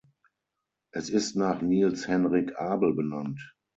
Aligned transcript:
Es 0.89 1.11
ist 1.11 1.35
nach 1.35 1.61
Niels 1.61 2.07
Henrik 2.07 2.55
Abel 2.59 2.95
benannt. 2.95 3.53